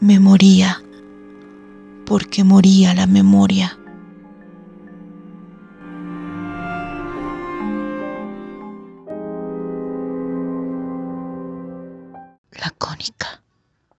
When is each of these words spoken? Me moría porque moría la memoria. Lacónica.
Me 0.00 0.18
moría 0.18 0.82
porque 2.04 2.44
moría 2.44 2.94
la 2.94 3.06
memoria. 3.06 3.78
Lacónica. 12.52 13.43